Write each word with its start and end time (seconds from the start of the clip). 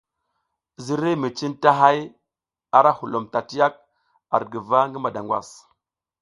Ziriy 0.83 1.15
mi 1.21 1.27
cintahay 1.37 1.97
arahulom 2.77 3.25
tatiyak 3.33 3.73
ar 4.35 4.41
guva 4.51 4.79
ngi 4.87 4.99
madangwas. 5.01 5.49